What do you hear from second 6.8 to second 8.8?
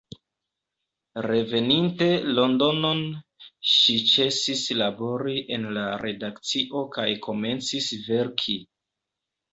kaj komencis verki.